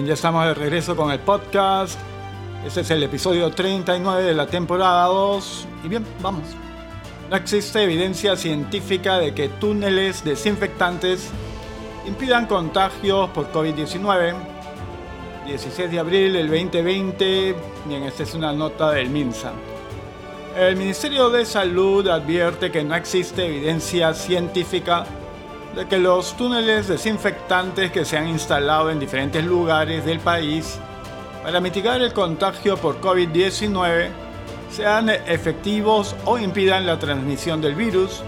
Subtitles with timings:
[0.00, 2.00] Bien, ya estamos de regreso con el podcast.
[2.64, 5.68] Este es el episodio 39 de la temporada 2.
[5.84, 6.44] Y bien, vamos.
[7.28, 11.28] No existe evidencia científica de que túneles desinfectantes
[12.06, 14.36] impidan contagios por COVID-19.
[15.44, 17.54] 16 de abril del 2020.
[17.84, 19.52] Bien, esta es una nota del MINSA.
[20.56, 25.04] El Ministerio de Salud advierte que no existe evidencia científica
[25.74, 30.78] de que los túneles desinfectantes que se han instalado en diferentes lugares del país
[31.42, 34.10] para mitigar el contagio por COVID-19
[34.70, 38.22] sean efectivos o impidan la transmisión del virus,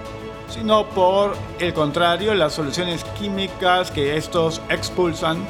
[0.49, 5.45] sino por el contrario, las soluciones químicas que estos expulsan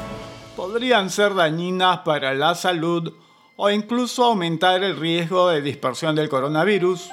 [0.55, 3.13] podrían ser dañinas para la salud
[3.55, 7.09] o incluso aumentar el riesgo de dispersión del coronavirus.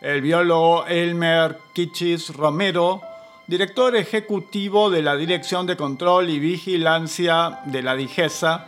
[0.00, 3.02] El biólogo Elmer Kichis Romero
[3.50, 8.66] director ejecutivo de la Dirección de Control y Vigilancia de la DIGESA,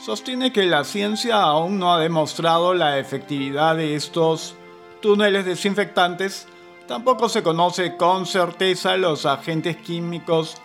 [0.00, 4.56] sostiene que la ciencia aún no ha demostrado la efectividad de estos
[5.00, 6.48] túneles desinfectantes,
[6.88, 10.56] tampoco se conoce con certeza los agentes químicos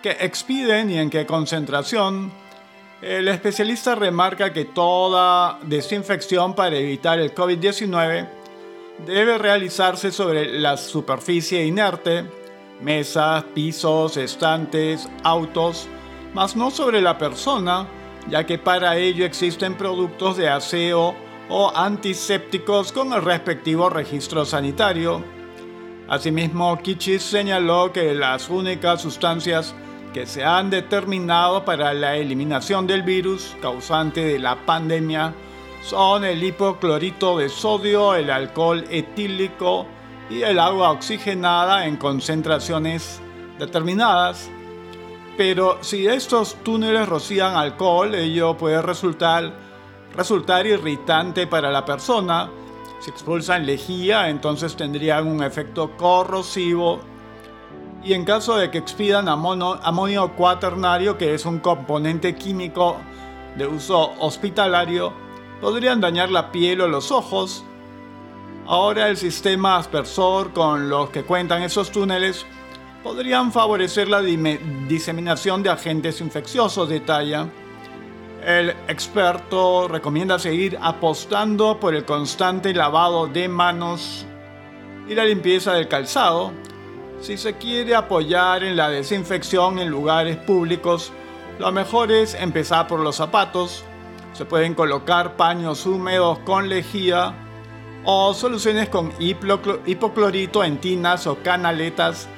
[0.00, 2.30] que expiden y en qué concentración.
[3.02, 8.28] El especialista remarca que toda desinfección para evitar el COVID-19
[9.04, 12.41] debe realizarse sobre la superficie inerte,
[12.82, 15.88] mesas, pisos, estantes, autos,
[16.34, 17.86] mas no sobre la persona,
[18.28, 21.14] ya que para ello existen productos de aseo
[21.48, 25.22] o antisépticos con el respectivo registro sanitario.
[26.08, 29.74] Asimismo, Kichis señaló que las únicas sustancias
[30.12, 35.34] que se han determinado para la eliminación del virus causante de la pandemia
[35.82, 39.86] son el hipoclorito de sodio, el alcohol etílico,
[40.30, 43.20] y el agua oxigenada en concentraciones
[43.58, 44.50] determinadas.
[45.36, 49.52] Pero si estos túneles rocían alcohol, ello puede resultar,
[50.14, 52.50] resultar irritante para la persona.
[53.00, 57.00] Si expulsan lejía, entonces tendrían un efecto corrosivo.
[58.04, 62.96] Y en caso de que expidan amonio cuaternario, que es un componente químico
[63.56, 65.12] de uso hospitalario,
[65.60, 67.64] podrían dañar la piel o los ojos,
[68.66, 72.46] Ahora el sistema aspersor con los que cuentan esos túneles
[73.02, 77.48] podrían favorecer la diseminación de agentes infecciosos, detalla.
[78.44, 84.26] El experto recomienda seguir apostando por el constante lavado de manos
[85.08, 86.52] y la limpieza del calzado.
[87.20, 91.12] Si se quiere apoyar en la desinfección en lugares públicos,
[91.58, 93.84] lo mejor es empezar por los zapatos.
[94.32, 97.34] Se pueden colocar paños húmedos con lejía
[98.04, 102.28] o soluciones con hipoclorito en tinas o canaletas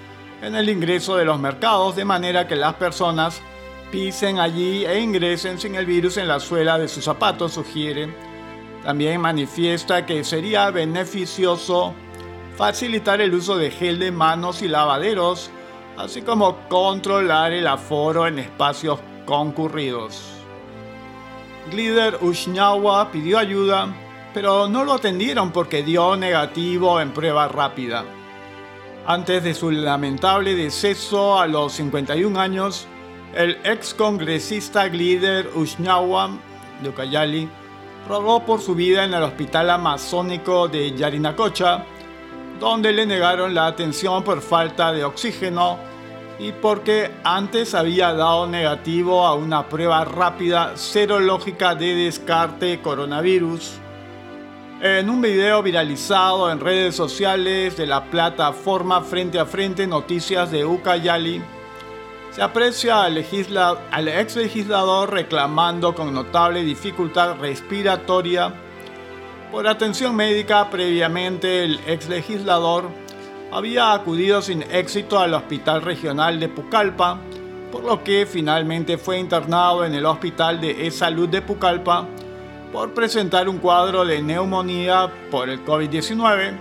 [0.42, 3.40] en el ingreso de los mercados de manera que las personas
[3.90, 8.14] pisen allí e ingresen sin el virus en la suela de sus zapatos, sugiere.
[8.82, 11.94] También manifiesta que sería beneficioso
[12.56, 15.50] facilitar el uso de gel de manos y lavaderos,
[15.96, 20.22] así como controlar el aforo en espacios concurridos.
[21.70, 23.88] Glider Ushnawa pidió ayuda
[24.34, 28.04] pero no lo atendieron porque dio negativo en prueba rápida.
[29.06, 32.88] Antes de su lamentable deceso a los 51 años,
[33.32, 36.40] el ex congresista Glider Ushnawam
[36.82, 37.48] de Ucayali
[38.08, 41.84] rogó por su vida en el hospital amazónico de Yarinacocha,
[42.58, 45.78] donde le negaron la atención por falta de oxígeno
[46.38, 53.83] y porque antes había dado negativo a una prueba rápida serológica de descarte coronavirus
[54.80, 60.64] en un video viralizado en redes sociales de la plataforma Frente a Frente Noticias de
[60.64, 61.40] Ucayali,
[62.32, 68.52] se aprecia al, ex legislador reclamando con notable dificultad respiratoria.
[69.52, 72.90] Por atención médica previamente el ex legislador
[73.52, 77.20] había acudido sin éxito al Hospital Regional de Pucallpa,
[77.70, 82.08] por lo que finalmente fue internado en el Hospital de E-Salud de Pucallpa
[82.74, 86.58] por presentar un cuadro de neumonía por el COVID-19,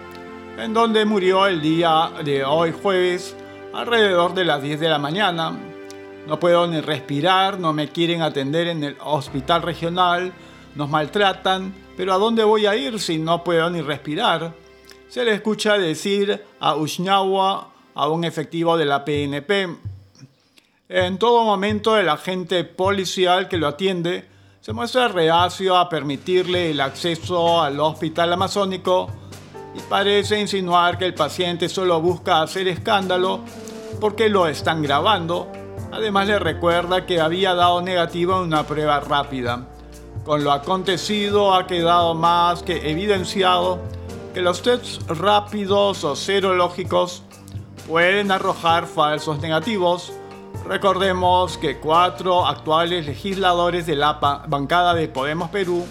[0.60, 3.36] en donde murió el día de hoy jueves
[3.74, 5.58] alrededor de las 10 de la mañana.
[6.28, 10.32] No puedo ni respirar, no me quieren atender en el hospital regional,
[10.76, 14.54] nos maltratan, pero ¿a dónde voy a ir si no puedo ni respirar?
[15.10, 19.68] Se le escucha decir a Ushnawa, a un efectivo de la PNP.
[20.90, 24.32] En todo momento el agente policial que lo atiende
[24.64, 29.10] se muestra reacio a permitirle el acceso al hospital amazónico
[29.76, 33.42] y parece insinuar que el paciente solo busca hacer escándalo
[34.00, 35.52] porque lo están grabando,
[35.92, 39.68] Además le recuerda que había dado negativo en una prueba rápida.
[40.24, 43.80] Con lo acontecido ha quedado más que evidenciado
[44.34, 47.22] que los tests rápidos o serológicos
[47.88, 50.14] pueden arrojar falsos negativos.
[50.68, 54.14] Recordemos que cuatro actuales legisladores de la
[54.48, 55.86] bancada de Podemos Perú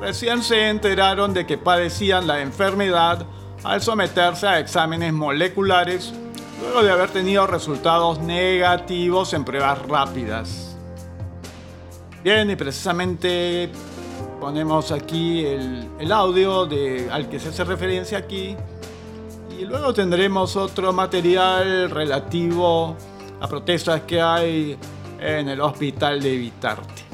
[0.00, 3.26] recién se enteraron de que padecían la enfermedad
[3.64, 6.12] al someterse a exámenes moleculares
[6.60, 10.76] luego de haber tenido resultados negativos en pruebas rápidas.
[12.22, 13.70] Bien, y precisamente
[14.40, 16.68] ponemos aquí el, audio
[17.10, 18.56] al que se hace referencia aquí
[19.58, 22.96] y luego tendremos otro material relativo
[23.40, 24.76] a protestas que hay
[25.20, 27.08] en el hospital de Vitarte.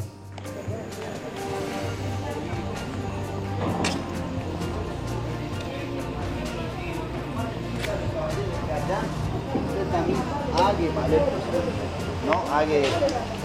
[12.27, 12.55] ¿no?
[12.55, 12.83] Hague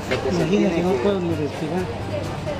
[0.09, 0.81] lo que se tiene que...
[0.81, 1.83] no puedo ni respirar.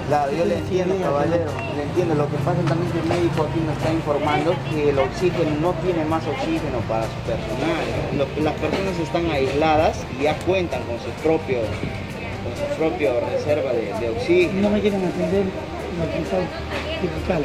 [0.07, 2.15] Claro, yo le entiendo, caballero, le entiendo.
[2.15, 5.73] Lo que pasa también que el médico aquí nos está informando que el oxígeno no
[5.85, 8.08] tiene más oxígeno para su personal.
[8.19, 14.09] Las personas están aisladas y ya cuentan con su propio, con su propio reserva de,
[14.09, 14.61] oxígeno.
[14.61, 17.43] No me quieren atender en el hospital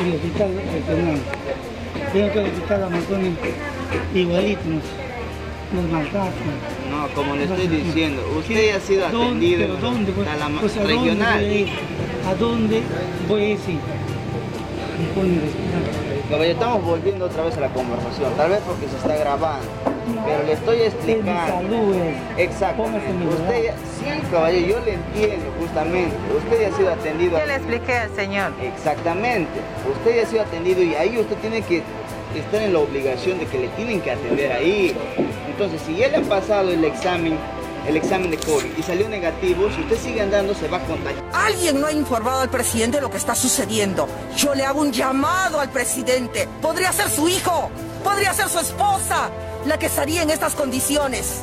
[0.00, 1.18] el hospital regional.
[2.12, 3.32] Tengo que el hospital Amazonas
[4.14, 4.60] igualito,
[5.74, 6.32] nos maltratan.
[6.90, 11.44] No, como le estoy diciendo, usted ha sido atendido ¿dónde, a la pues, regional.
[12.26, 12.82] ¿A dónde
[13.28, 13.58] voy a ir?
[16.30, 19.66] Caballero, estamos volviendo otra vez a la conversación, tal vez porque se está grabando,
[20.24, 21.76] pero le estoy explicando.
[22.38, 22.84] Exacto.
[22.84, 26.14] Usted, sí, caballero, yo le entiendo justamente.
[26.38, 27.36] Usted ya ha sido atendido.
[27.36, 28.52] Yo le expliqué al señor.
[28.62, 29.50] Exactamente.
[29.92, 31.82] Usted ya ha sido atendido y ahí usted tiene que
[32.36, 34.94] estar en la obligación de que le tienen que atender ahí.
[35.50, 37.36] Entonces, si ya le han pasado el examen,
[37.86, 41.24] el examen de COVID y salió negativo, si usted sigue andando se va a contagiar.
[41.32, 44.08] Alguien no ha informado al presidente de lo que está sucediendo.
[44.36, 46.48] Yo le hago un llamado al presidente.
[46.60, 47.70] Podría ser su hijo,
[48.04, 49.30] podría ser su esposa
[49.66, 51.42] la que estaría en estas condiciones.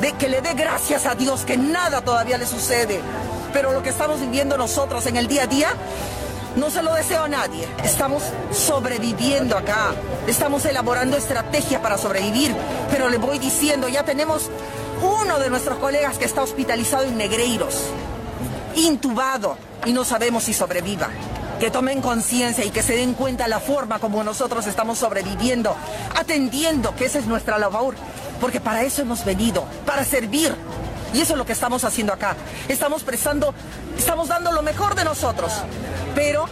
[0.00, 3.00] De que le dé gracias a Dios que nada todavía le sucede.
[3.52, 5.68] Pero lo que estamos viviendo nosotros en el día a día
[6.56, 7.68] no se lo deseo a nadie.
[7.84, 8.22] Estamos
[8.52, 9.92] sobreviviendo acá.
[10.26, 12.54] Estamos elaborando estrategia para sobrevivir.
[12.90, 14.50] Pero le voy diciendo, ya tenemos
[15.02, 17.74] uno de nuestros colegas que está hospitalizado en Negreiros,
[18.76, 21.08] intubado, y no sabemos si sobreviva.
[21.58, 25.76] Que tomen conciencia y que se den cuenta la forma como nosotros estamos sobreviviendo,
[26.18, 27.94] atendiendo, que esa es nuestra labor.
[28.40, 30.54] Porque para eso hemos venido, para servir.
[31.12, 32.36] Y eso es lo que estamos haciendo acá.
[32.68, 33.52] Estamos prestando,
[33.98, 35.52] estamos dando lo mejor de nosotros.
[36.14, 36.46] Pero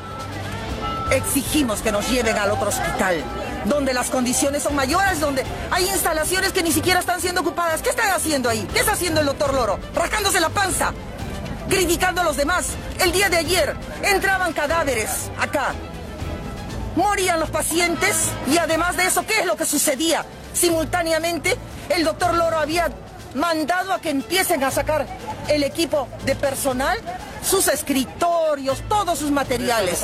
[1.11, 3.23] exigimos que nos lleven al otro hospital,
[3.65, 7.83] donde las condiciones son mayores, donde hay instalaciones que ni siquiera están siendo ocupadas.
[7.83, 8.67] ¿Qué están haciendo ahí?
[8.73, 9.79] ¿Qué está haciendo el doctor Loro?
[9.95, 10.93] Rascándose la panza,
[11.69, 12.67] criticando a los demás.
[13.01, 15.75] El día de ayer entraban cadáveres acá.
[16.97, 20.25] Morían los pacientes y además de eso, ¿qué es lo que sucedía?
[20.53, 21.57] Simultáneamente,
[21.89, 22.91] el doctor Loro había
[23.35, 25.07] mandado a que empiecen a sacar
[25.49, 26.99] el equipo de personal,
[27.43, 30.03] sus escritorios, todos sus materiales.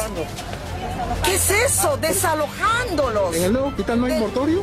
[1.25, 1.97] ¿Qué es eso?
[1.97, 3.35] Desalojándolos.
[3.37, 4.63] ¿En el nuevo hospital no hay mortorio?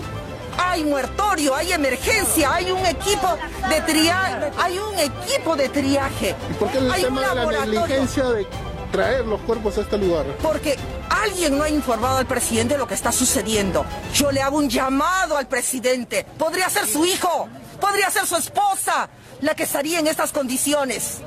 [0.58, 3.38] Hay muertorio, hay emergencia, hay un equipo
[3.70, 6.36] de triaje, hay un equipo de triaje.
[6.50, 8.48] ¿Y por qué el tema de la negligencia de
[8.92, 10.26] traer los cuerpos a este lugar?
[10.42, 10.78] Porque
[11.10, 13.86] alguien no ha informado al presidente de lo que está sucediendo.
[14.14, 16.26] Yo le hago un llamado al presidente.
[16.38, 17.48] Podría ser su hijo,
[17.80, 19.10] podría ser su esposa
[19.42, 21.20] la que estaría en estas condiciones.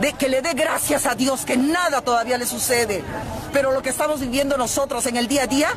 [0.00, 3.02] De que le dé gracias a Dios que nada todavía le sucede.
[3.54, 5.68] Pero lo que estamos viviendo nosotros en el día a día,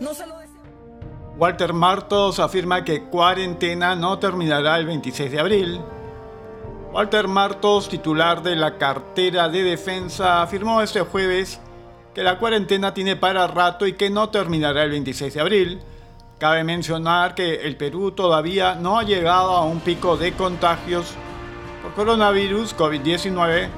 [0.00, 0.36] no se lo
[1.38, 5.80] Walter Martos afirma que cuarentena no terminará el 26 de abril.
[6.92, 11.60] Walter Martos, titular de la cartera de defensa, afirmó este jueves
[12.12, 15.80] que la cuarentena tiene para rato y que no terminará el 26 de abril
[16.38, 21.14] Cabe mencionar que el Perú todavía no ha llegado a un pico de contagios
[21.82, 23.68] por coronavirus COVID-19,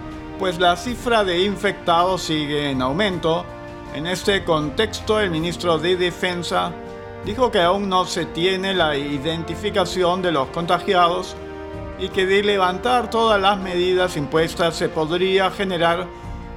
[0.40, 3.44] pues la cifra de infectados sigue en aumento.
[3.94, 6.72] En este contexto, el ministro de Defensa
[7.26, 11.36] dijo que aún no se tiene la identificación de los contagiados
[11.98, 16.08] y que de levantar todas las medidas impuestas se podría generar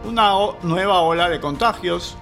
[0.05, 2.15] una nueva ola de contagios.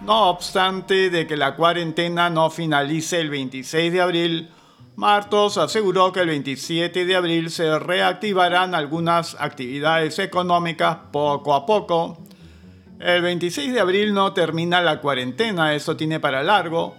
[0.00, 4.50] No obstante de que la cuarentena no finalice el 26 de abril,
[4.96, 12.16] Martos aseguró que el 27 de abril se reactivarán algunas actividades económicas poco a poco.
[12.98, 16.94] El 26 de abril no termina la cuarentena, eso tiene para largo.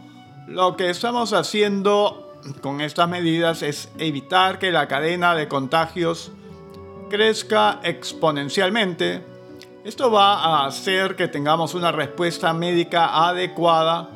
[0.47, 6.31] Lo que estamos haciendo con estas medidas es evitar que la cadena de contagios
[7.09, 9.25] crezca exponencialmente.
[9.83, 14.07] Esto va a hacer que tengamos una respuesta médica adecuada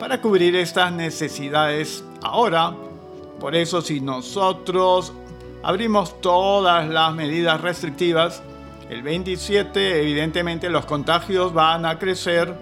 [0.00, 2.89] para cubrir estas necesidades ahora.
[3.40, 5.14] Por eso si nosotros
[5.62, 8.42] abrimos todas las medidas restrictivas,
[8.90, 12.54] el 27 evidentemente los contagios van a crecer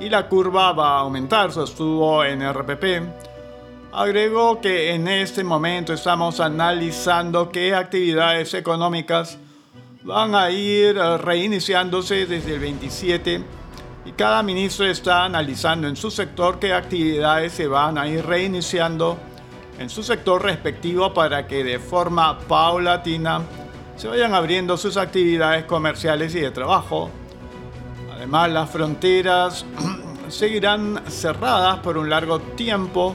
[0.00, 2.84] y la curva va a aumentar, sostuvo en RPP.
[3.92, 9.38] Agregó que en este momento estamos analizando qué actividades económicas
[10.02, 13.44] van a ir reiniciándose desde el 27
[14.04, 19.18] y cada ministro está analizando en su sector qué actividades se van a ir reiniciando
[19.78, 23.42] en su sector respectivo para que de forma paulatina
[23.96, 27.10] se vayan abriendo sus actividades comerciales y de trabajo.
[28.14, 29.64] Además, las fronteras
[30.28, 33.14] seguirán cerradas por un largo tiempo,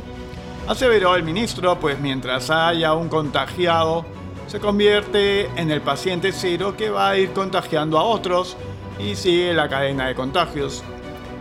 [0.68, 4.06] aseveró el ministro, pues mientras haya un contagiado,
[4.48, 8.58] se convierte en el paciente cero que va a ir contagiando a otros
[9.00, 10.84] y sigue la cadena de contagios.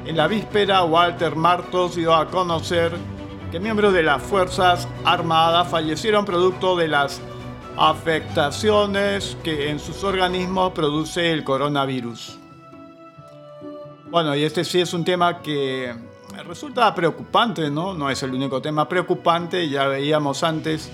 [0.07, 2.97] En la víspera, Walter Martos dio a conocer
[3.51, 7.21] que miembros de las Fuerzas Armadas fallecieron producto de las
[7.77, 12.39] afectaciones que en sus organismos produce el coronavirus.
[14.11, 15.95] Bueno, y este sí es un tema que
[16.47, 17.95] resulta preocupante, ¿no?
[17.95, 20.91] No es el único tema preocupante, ya veíamos antes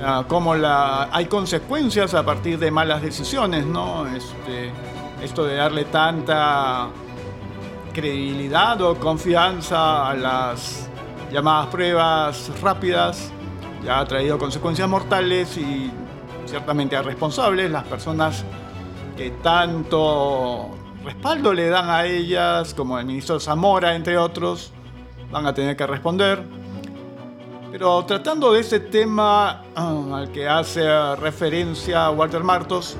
[0.00, 4.06] uh, cómo la, hay consecuencias a partir de malas decisiones, ¿no?
[4.06, 4.70] Este,
[5.22, 6.88] esto de darle tanta
[7.92, 10.89] credibilidad o confianza a las
[11.30, 13.32] llamadas pruebas rápidas
[13.84, 15.90] ya ha traído consecuencias mortales y
[16.46, 18.44] ciertamente a responsables, las personas
[19.16, 20.70] que tanto
[21.04, 24.72] respaldo le dan a ellas, como el ministro Zamora, entre otros,
[25.30, 26.42] van a tener que responder.
[27.70, 32.96] Pero tratando de ese tema ah, al que hace referencia Walter Martos,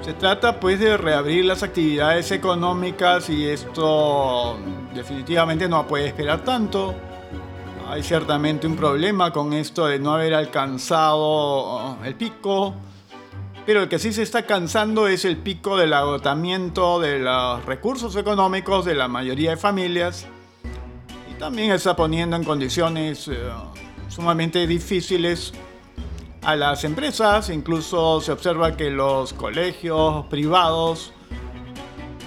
[0.00, 4.56] se trata pues de reabrir las actividades económicas y esto
[4.94, 6.94] definitivamente no puede esperar tanto.
[7.88, 12.74] Hay ciertamente un problema con esto de no haber alcanzado el pico
[13.68, 18.16] pero el que sí se está cansando es el pico del agotamiento de los recursos
[18.16, 20.26] económicos de la mayoría de familias
[21.30, 23.36] y también está poniendo en condiciones eh,
[24.08, 25.52] sumamente difíciles
[26.40, 31.12] a las empresas, incluso se observa que los colegios privados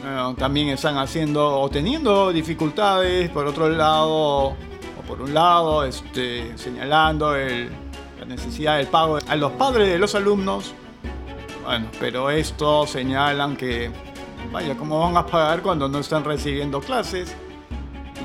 [0.03, 4.55] eh, también están haciendo o teniendo dificultades, por otro lado, o
[5.07, 10.73] por un lado, este, señalando la necesidad del pago a los padres de los alumnos
[11.63, 13.91] bueno, pero esto señalan que,
[14.51, 17.35] vaya, ¿cómo van a pagar cuando no están recibiendo clases?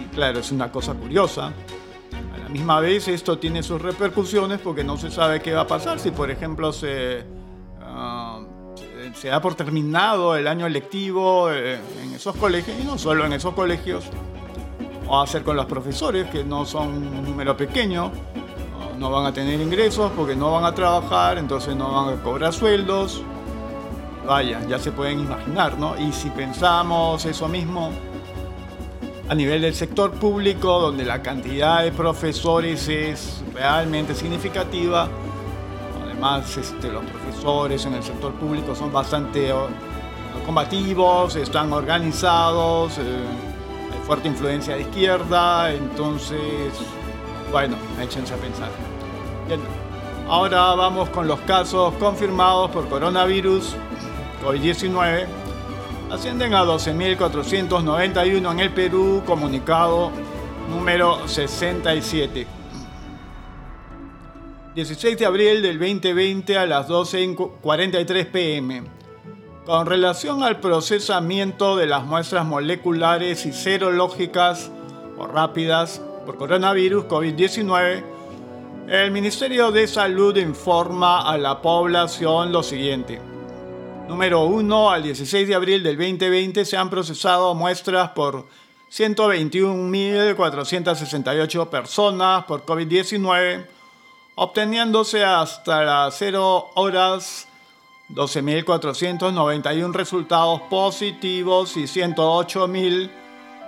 [0.00, 1.52] Y claro, es una cosa curiosa.
[2.34, 5.66] A la misma vez esto tiene sus repercusiones porque no se sabe qué va a
[5.66, 7.24] pasar si, por ejemplo, se,
[9.18, 13.32] se da por terminado el año lectivo eh, en esos colegios, y no solo en
[13.32, 14.04] esos colegios,
[15.08, 18.12] o hacer con los profesores, que no son un número pequeño,
[18.98, 22.52] no van a tener ingresos porque no van a trabajar, entonces no van a cobrar
[22.52, 23.22] sueldos.
[24.26, 25.96] Vaya, ya se pueden imaginar, ¿no?
[25.98, 27.92] Y si pensamos eso mismo
[29.28, 35.08] a nivel del sector público, donde la cantidad de profesores es realmente significativa,
[36.16, 39.52] además este, los profesores en el sector público son bastante
[40.44, 43.02] combativos, están organizados, eh,
[43.92, 46.72] hay fuerte influencia de izquierda, entonces
[47.52, 48.70] bueno, échense a pensar.
[50.28, 53.76] Ahora vamos con los casos confirmados por coronavirus
[54.44, 55.26] COVID-19.
[56.10, 60.10] Ascienden a 12.491 en el Perú, comunicado
[60.70, 62.55] número 67.
[64.76, 68.82] 16 de abril del 2020 a las 12.43 pm.
[69.64, 74.70] Con relación al procesamiento de las muestras moleculares y serológicas
[75.16, 78.04] o rápidas por coronavirus COVID-19,
[78.88, 83.18] el Ministerio de Salud informa a la población lo siguiente.
[84.08, 84.90] Número 1.
[84.90, 88.46] Al 16 de abril del 2020 se han procesado muestras por
[88.90, 93.75] 121.468 personas por COVID-19,
[94.36, 97.48] obteniéndose hasta las 0 horas
[98.10, 103.10] 12.491 resultados positivos y 108.000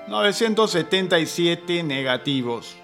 [0.08, 2.76] 977 negativos.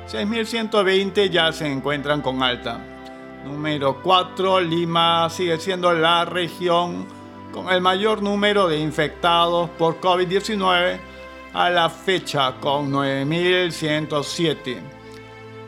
[0.08, 2.80] 6.120 ya se encuentran con alta.
[3.44, 7.19] Número 4, Lima sigue siendo la región
[7.52, 10.98] con el mayor número de infectados por COVID-19
[11.52, 14.78] a la fecha, con 9.107.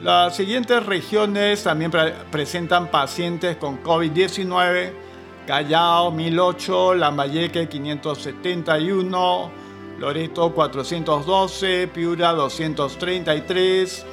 [0.00, 1.92] Las siguientes regiones también
[2.30, 4.92] presentan pacientes con COVID-19.
[5.46, 9.50] Callao 1008, Lambayeque 571,
[9.98, 14.06] Loreto 412, Piura 233,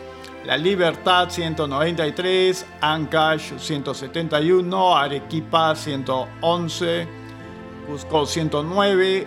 [0.46, 7.19] La Libertad 193, Ancash 171, Arequipa 111,
[7.90, 9.26] Cusco 109,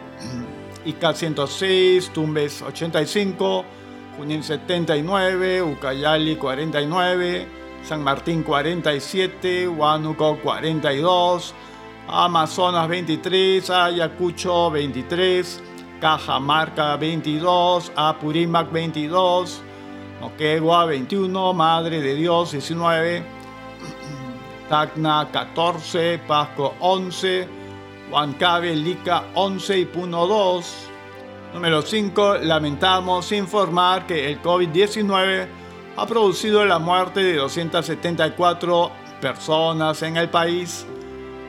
[0.84, 3.64] Ica 106, Tumbes 85,
[4.16, 7.48] Junín 79, Ucayali 49,
[7.82, 11.54] San Martín 47, Huánuco 42,
[12.06, 15.60] Amazonas 23, Ayacucho 23,
[16.00, 19.60] Cajamarca 22, Apurímac 22,
[20.20, 23.24] Moquegua 21, Madre de Dios 19,
[24.68, 27.61] Tacna 14, Pasco 11,
[28.12, 30.88] Huancabe, Lica 11 y Puno 2.
[31.54, 32.36] Número 5.
[32.42, 35.46] Lamentamos informar que el COVID-19
[35.96, 40.86] ha producido la muerte de 274 personas en el país.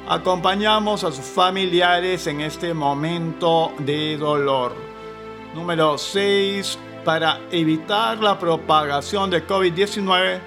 [0.08, 4.73] Acompañamos a sus familiares en este momento de dolor.
[5.54, 6.80] Número 6.
[7.04, 10.39] Para evitar la propagación de COVID-19,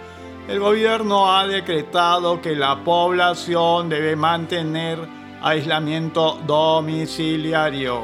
[0.48, 8.02] el gobierno ha decretado que la población debe mantener aislamiento domiciliario.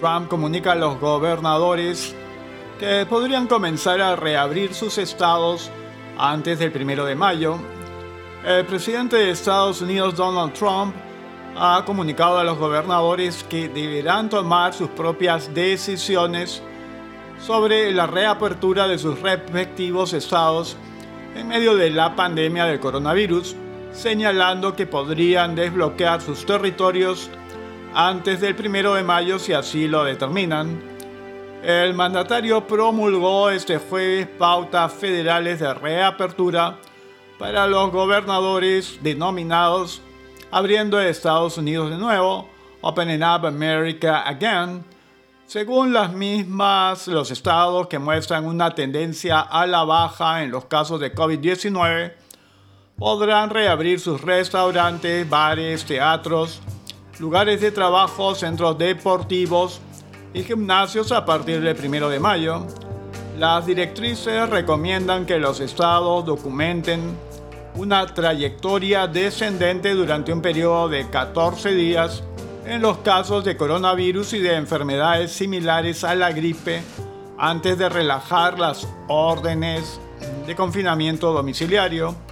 [0.00, 2.12] Trump comunica a los gobernadores
[2.80, 5.70] que podrían comenzar a reabrir sus estados
[6.18, 7.56] antes del primero de mayo.
[8.44, 10.92] El presidente de Estados Unidos, Donald Trump,
[11.56, 16.60] ha comunicado a los gobernadores que deberán tomar sus propias decisiones
[17.38, 20.76] sobre la reapertura de sus respectivos estados
[21.36, 23.54] en medio de la pandemia del coronavirus,
[23.92, 27.30] señalando que podrían desbloquear sus territorios
[27.94, 30.80] antes del primero de mayo si así lo determinan.
[31.62, 36.76] El mandatario promulgó este jueves pautas federales de reapertura
[37.38, 40.02] para los gobernadores denominados
[40.50, 42.48] Abriendo Estados Unidos de nuevo,
[42.80, 44.84] Opening Up America Again,
[45.46, 51.00] según las mismas, los estados que muestran una tendencia a la baja en los casos
[51.00, 52.12] de COVID-19
[52.98, 56.60] podrán reabrir sus restaurantes, bares, teatros,
[57.18, 59.80] lugares de trabajo, centros deportivos
[60.32, 62.66] y gimnasios a partir del 1 de mayo.
[63.38, 67.16] Las directrices recomiendan que los estados documenten
[67.74, 72.22] una trayectoria descendente durante un periodo de 14 días
[72.64, 76.82] en los casos de coronavirus y de enfermedades similares a la gripe
[77.36, 80.00] antes de relajar las órdenes
[80.46, 82.25] de confinamiento domiciliario.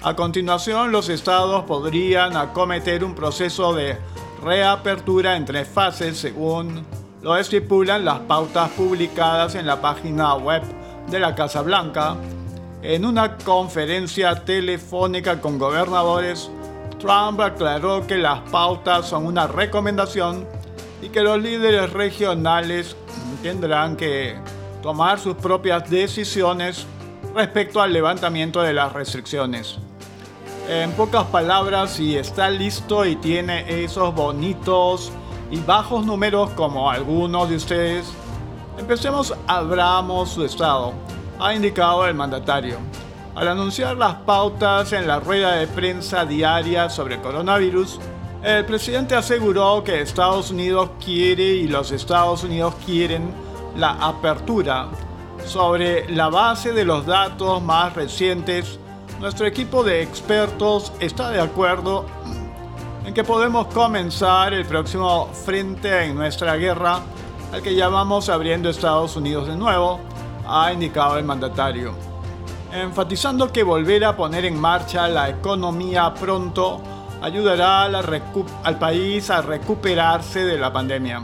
[0.00, 3.98] A continuación, los estados podrían acometer un proceso de
[4.44, 6.86] reapertura en tres fases según
[7.20, 10.62] lo estipulan las pautas publicadas en la página web
[11.10, 12.16] de la Casa Blanca.
[12.80, 16.48] En una conferencia telefónica con gobernadores,
[17.00, 20.46] Trump aclaró que las pautas son una recomendación
[21.02, 22.94] y que los líderes regionales
[23.42, 24.36] tendrán que
[24.80, 26.86] tomar sus propias decisiones
[27.34, 29.80] respecto al levantamiento de las restricciones.
[30.68, 35.10] En pocas palabras, si está listo y tiene esos bonitos
[35.50, 38.12] y bajos números como algunos de ustedes,
[38.78, 40.92] empecemos, abramos su estado,
[41.40, 42.76] ha indicado el mandatario.
[43.34, 47.98] Al anunciar las pautas en la rueda de prensa diaria sobre coronavirus,
[48.42, 53.32] el presidente aseguró que Estados Unidos quiere y los Estados Unidos quieren
[53.74, 54.88] la apertura
[55.46, 58.78] sobre la base de los datos más recientes
[59.20, 62.06] nuestro equipo de expertos está de acuerdo
[63.04, 67.00] en que podemos comenzar el próximo frente en nuestra guerra
[67.52, 70.00] al que llamamos abriendo Estados Unidos de nuevo,
[70.46, 71.94] ha indicado el mandatario,
[72.72, 76.80] enfatizando que volver a poner en marcha la economía pronto
[77.20, 81.22] ayudará al país a recuperarse de la pandemia.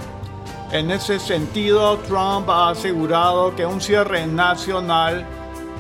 [0.73, 5.25] En ese sentido, Trump ha asegurado que un cierre nacional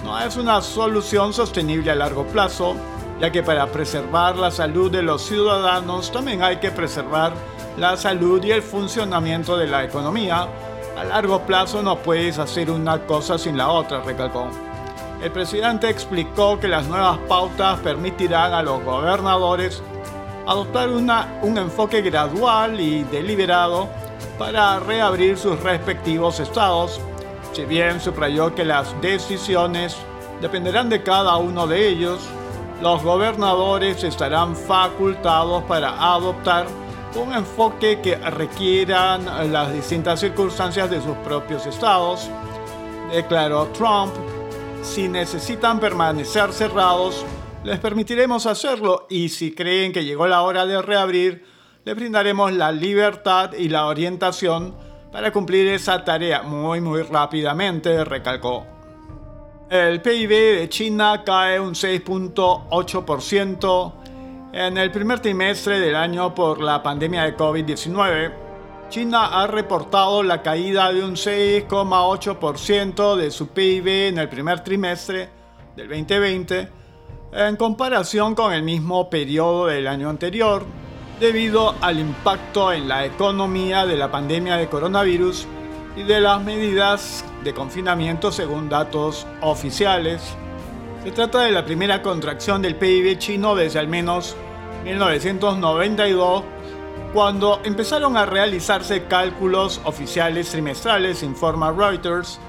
[0.02, 2.74] no es una solución sostenible a largo plazo,
[3.20, 7.33] ya que para preservar la salud de los ciudadanos también hay que preservar
[7.76, 10.48] la salud y el funcionamiento de la economía.
[10.96, 14.48] A largo plazo no puedes hacer una cosa sin la otra, recalcó.
[15.22, 19.83] El presidente explicó que las nuevas pautas permitirán a los gobernadores
[20.46, 23.88] adoptar un enfoque gradual y deliberado
[24.38, 27.00] para reabrir sus respectivos estados,
[27.55, 29.97] si bien subrayó que las decisiones
[30.40, 32.21] dependerán de cada uno de ellos,
[32.83, 36.67] los gobernadores estarán facultados para adoptar
[37.14, 42.29] un enfoque que requieran las distintas circunstancias de sus propios estados,
[43.12, 44.12] declaró Trump.
[44.83, 47.25] Si necesitan permanecer cerrados,
[47.62, 51.47] les permitiremos hacerlo y si creen que llegó la hora de reabrir,
[51.85, 54.75] les brindaremos la libertad y la orientación
[55.14, 58.66] para cumplir esa tarea muy muy rápidamente, recalcó.
[59.70, 63.92] El PIB de China cae un 6.8%
[64.53, 68.33] en el primer trimestre del año por la pandemia de COVID-19,
[68.88, 75.29] China ha reportado la caída de un 6,8% de su PIB en el primer trimestre
[75.77, 76.68] del 2020
[77.35, 80.64] en comparación con el mismo periodo del año anterior,
[81.20, 85.46] debido al impacto en la economía de la pandemia de coronavirus
[85.96, 90.22] y de las medidas de confinamiento según datos oficiales.
[91.05, 94.37] Se trata de la primera contracción del PIB chino desde al menos
[94.85, 96.42] 1992,
[97.12, 102.40] cuando empezaron a realizarse cálculos oficiales trimestrales, informa Reuters,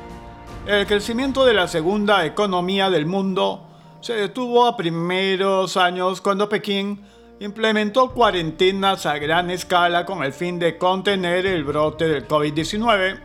[0.65, 3.67] el crecimiento de la segunda economía del mundo
[4.01, 7.04] se detuvo a primeros años cuando Pekín
[7.39, 13.19] implementó cuarentenas a gran escala con el fin de contener el brote del COVID-19.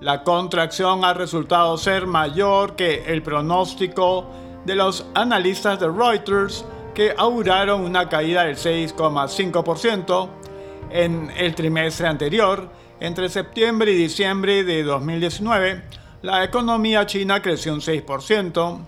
[0.00, 4.26] La contracción ha resultado ser mayor que el pronóstico
[4.64, 10.28] de los analistas de Reuters que auguraron una caída del 6,5%
[10.90, 12.68] en el trimestre anterior.
[13.00, 15.82] Entre septiembre y diciembre de 2019,
[16.22, 18.78] la economía china creció un 6%.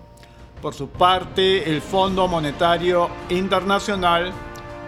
[0.62, 4.32] Por su parte, el Fondo Monetario Internacional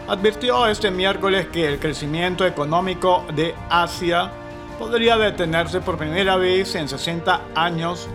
[0.06, 4.30] advirtió este miércoles que el crecimiento económico de Asia
[4.78, 8.06] podría detenerse por primera vez en 60 años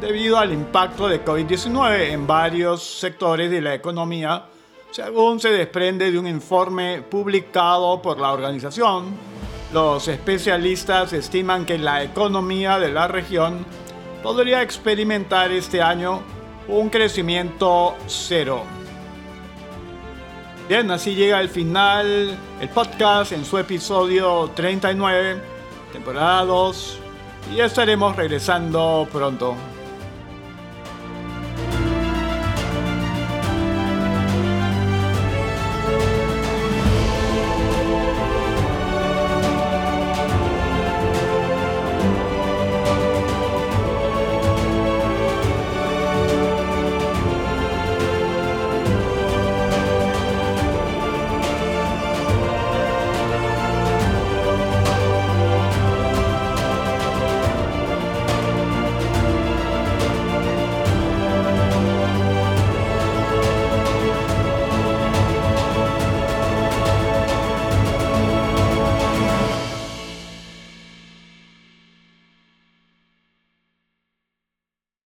[0.00, 4.44] debido al impacto de COVID-19 en varios sectores de la economía,
[4.92, 9.06] según se desprende de un informe publicado por la organización.
[9.72, 13.66] Los especialistas estiman que la economía de la región
[14.22, 16.22] podría experimentar este año
[16.70, 18.62] un crecimiento cero.
[20.68, 25.42] Bien, así llega el final el podcast en su episodio 39,
[25.92, 26.98] temporada 2,
[27.54, 29.56] y estaremos regresando pronto.